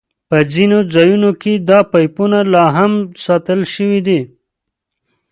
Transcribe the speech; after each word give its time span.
په 0.29 0.37
ځینو 0.53 0.77
ځایونو 0.93 1.31
کې 1.41 1.53
دا 1.69 1.79
پایپونه 1.91 2.39
لاهم 2.53 2.93
ساتل 3.25 3.59
شوي 3.73 3.99
دي. 4.07 4.21